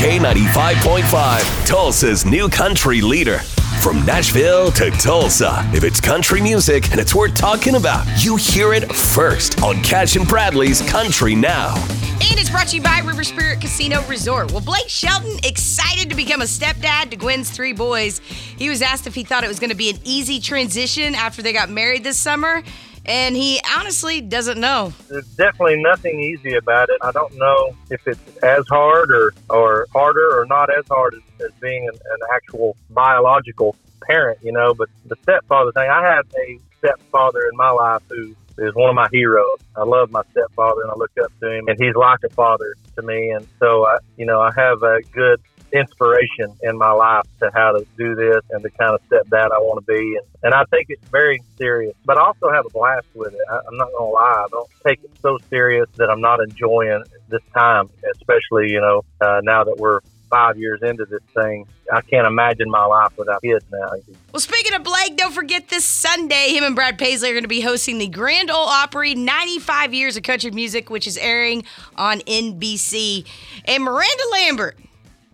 K95.5, 0.00 1.66
Tulsa's 1.66 2.24
new 2.24 2.48
country 2.48 3.02
leader. 3.02 3.40
From 3.82 4.02
Nashville 4.06 4.70
to 4.72 4.90
Tulsa, 4.92 5.62
if 5.74 5.84
it's 5.84 6.00
country 6.00 6.40
music 6.40 6.90
and 6.90 6.98
it's 6.98 7.14
worth 7.14 7.34
talking 7.34 7.74
about, 7.74 8.06
you 8.16 8.36
hear 8.36 8.72
it 8.72 8.90
first 8.90 9.62
on 9.62 9.82
Cash 9.82 10.16
and 10.16 10.26
Bradley's 10.26 10.80
Country 10.88 11.34
Now. 11.34 11.74
And 12.22 12.40
it's 12.40 12.48
brought 12.48 12.68
to 12.68 12.76
you 12.76 12.82
by 12.82 13.00
River 13.04 13.22
Spirit 13.22 13.60
Casino 13.60 14.02
Resort. 14.06 14.52
Well, 14.52 14.62
Blake 14.62 14.88
Shelton 14.88 15.36
excited 15.44 16.08
to 16.08 16.16
become 16.16 16.40
a 16.40 16.46
stepdad 16.46 17.10
to 17.10 17.16
Gwen's 17.16 17.50
three 17.50 17.74
boys. 17.74 18.20
He 18.56 18.70
was 18.70 18.80
asked 18.80 19.06
if 19.06 19.14
he 19.14 19.22
thought 19.22 19.44
it 19.44 19.48
was 19.48 19.60
going 19.60 19.68
to 19.68 19.76
be 19.76 19.90
an 19.90 19.98
easy 20.04 20.40
transition 20.40 21.14
after 21.14 21.42
they 21.42 21.52
got 21.52 21.68
married 21.68 22.04
this 22.04 22.16
summer, 22.16 22.62
and 23.06 23.36
he 23.36 23.60
honestly 23.76 24.20
doesn't 24.20 24.58
know. 24.58 24.92
There's 25.08 25.28
definitely 25.36 25.82
nothing 25.82 26.20
easy 26.20 26.54
about 26.54 26.88
it. 26.90 26.98
I 27.02 27.12
don't 27.12 27.34
know 27.36 27.74
if 27.90 28.06
it's 28.06 28.20
as 28.42 28.64
hard 28.68 29.10
or, 29.10 29.32
or 29.48 29.86
harder 29.92 30.38
or 30.38 30.46
not 30.46 30.70
as 30.76 30.84
hard 30.88 31.14
as, 31.14 31.46
as 31.46 31.52
being 31.60 31.88
an, 31.88 31.94
an 31.94 32.18
actual 32.32 32.76
biological 32.90 33.76
parent, 34.02 34.38
you 34.42 34.52
know. 34.52 34.74
But 34.74 34.88
the 35.06 35.16
stepfather 35.22 35.72
thing, 35.72 35.88
I 35.90 36.02
had 36.02 36.22
a 36.38 36.60
stepfather 36.78 37.48
in 37.50 37.56
my 37.56 37.70
life 37.70 38.02
who 38.08 38.34
is 38.58 38.74
one 38.74 38.90
of 38.90 38.94
my 38.94 39.08
heroes. 39.12 39.58
I 39.76 39.84
love 39.84 40.10
my 40.10 40.22
stepfather 40.32 40.82
and 40.82 40.90
I 40.90 40.94
look 40.94 41.12
up 41.22 41.32
to 41.40 41.50
him, 41.50 41.68
and 41.68 41.78
he's 41.80 41.94
like 41.94 42.20
a 42.24 42.30
father 42.30 42.74
to 42.96 43.02
me. 43.02 43.30
And 43.30 43.46
so, 43.58 43.86
I, 43.86 43.98
you 44.16 44.26
know, 44.26 44.40
I 44.40 44.52
have 44.56 44.82
a 44.82 45.00
good 45.12 45.40
inspiration 45.72 46.54
in 46.62 46.76
my 46.78 46.92
life 46.92 47.24
to 47.40 47.50
how 47.54 47.72
to 47.72 47.86
do 47.96 48.14
this 48.14 48.42
and 48.50 48.62
the 48.62 48.70
kind 48.70 48.94
of 48.94 49.00
stepdad 49.08 49.52
I 49.52 49.58
want 49.58 49.84
to 49.84 49.92
be. 49.92 50.16
And, 50.16 50.26
and 50.42 50.54
I 50.54 50.64
take 50.72 50.90
it 50.90 51.00
very 51.10 51.40
serious, 51.56 51.94
but 52.04 52.18
I 52.18 52.22
also 52.22 52.50
have 52.50 52.66
a 52.66 52.70
blast 52.70 53.06
with 53.14 53.32
it. 53.32 53.40
I, 53.50 53.60
I'm 53.68 53.76
not 53.76 53.90
going 53.92 54.10
to 54.10 54.14
lie. 54.14 54.44
I 54.44 54.46
don't 54.50 54.70
take 54.86 55.02
it 55.04 55.10
so 55.22 55.38
serious 55.48 55.88
that 55.96 56.10
I'm 56.10 56.20
not 56.20 56.40
enjoying 56.40 57.04
this 57.28 57.42
time, 57.54 57.90
especially, 58.14 58.70
you 58.70 58.80
know, 58.80 59.04
uh, 59.20 59.40
now 59.42 59.64
that 59.64 59.76
we're 59.78 60.00
five 60.30 60.56
years 60.56 60.80
into 60.82 61.04
this 61.04 61.22
thing. 61.34 61.66
I 61.92 62.00
can't 62.00 62.26
imagine 62.26 62.70
my 62.70 62.84
life 62.84 63.12
without 63.18 63.42
kids 63.42 63.64
now. 63.70 63.90
Well, 64.32 64.40
speaking 64.40 64.74
of 64.74 64.84
Blake, 64.84 65.16
don't 65.16 65.32
forget 65.32 65.68
this 65.68 65.84
Sunday, 65.84 66.52
him 66.54 66.62
and 66.62 66.76
Brad 66.76 66.98
Paisley 66.98 67.30
are 67.30 67.32
going 67.32 67.42
to 67.42 67.48
be 67.48 67.60
hosting 67.60 67.98
the 67.98 68.06
Grand 68.06 68.50
Ole 68.50 68.68
Opry 68.68 69.14
95 69.14 69.92
Years 69.92 70.16
of 70.16 70.22
Country 70.22 70.52
Music, 70.52 70.88
which 70.88 71.06
is 71.06 71.18
airing 71.18 71.64
on 71.96 72.20
NBC. 72.20 73.26
And 73.64 73.82
Miranda 73.82 74.22
Lambert, 74.32 74.78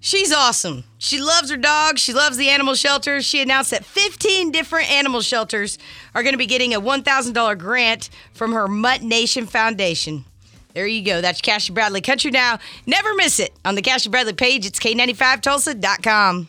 she's 0.00 0.32
awesome. 0.32 0.84
She 0.98 1.20
loves 1.20 1.50
her 1.50 1.56
dogs. 1.56 2.00
She 2.00 2.12
loves 2.12 2.36
the 2.36 2.48
animal 2.48 2.74
shelters. 2.74 3.24
She 3.24 3.40
announced 3.40 3.70
that 3.70 3.84
15 3.84 4.50
different 4.50 4.90
animal 4.90 5.20
shelters 5.20 5.78
are 6.14 6.22
going 6.22 6.34
to 6.34 6.38
be 6.38 6.46
getting 6.46 6.74
a 6.74 6.80
$1,000 6.80 7.58
grant 7.58 8.10
from 8.32 8.52
her 8.52 8.68
Mutt 8.68 9.02
Nation 9.02 9.46
Foundation. 9.46 10.24
There 10.74 10.86
you 10.86 11.04
go. 11.04 11.20
That's 11.20 11.40
Cash 11.40 11.68
and 11.68 11.74
Bradley 11.74 12.00
Country 12.00 12.30
Now. 12.30 12.58
Never 12.86 13.14
miss 13.14 13.40
it 13.40 13.52
on 13.64 13.74
the 13.74 13.82
Cash 13.82 14.06
and 14.06 14.12
Bradley 14.12 14.34
page. 14.34 14.66
It's 14.66 14.78
K95Tulsa.com. 14.78 16.48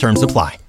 Terms 0.00 0.22
apply. 0.22 0.60